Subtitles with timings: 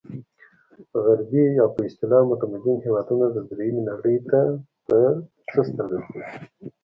[1.03, 4.39] غربي یا په اصطلاح متمدن هېوادونه درېیمې نړۍ ته
[4.85, 4.97] په
[5.49, 6.29] څه سترګه ګوري.